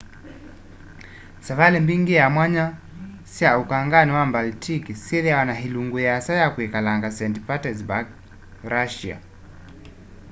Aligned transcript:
savali 1.45 1.77
mbingi 1.83 2.13
sya 2.17 2.27
mwanya 2.35 2.65
sya 3.35 3.49
ukangani 3.61 4.11
wa 4.17 4.25
baltic 4.33 4.83
syithiawa 5.03 5.43
na 5.45 5.55
ilungu 5.65 5.97
yiasa 6.05 6.33
ya 6.41 6.47
kwikalanga 6.53 7.09
st 7.17 7.35
petersburg 7.47 8.07
russia 8.73 9.17